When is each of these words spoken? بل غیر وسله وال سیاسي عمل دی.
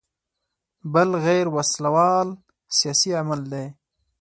بل 0.93 1.09
غیر 1.25 1.45
وسله 1.55 1.89
وال 1.95 2.29
سیاسي 2.77 3.11
عمل 3.21 3.41
دی. 3.51 3.65